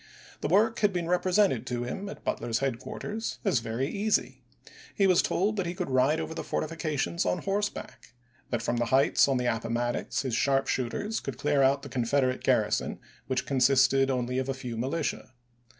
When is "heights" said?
8.85-9.27